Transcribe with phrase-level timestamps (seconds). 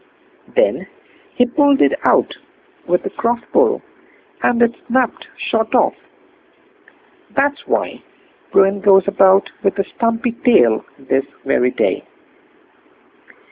[0.55, 0.87] Then
[1.35, 2.35] he pulled it out
[2.87, 3.83] with a cross pull,
[4.41, 5.93] and it snapped short off.
[7.35, 8.01] That's why
[8.51, 12.03] Bruin goes about with a stumpy tail this very day.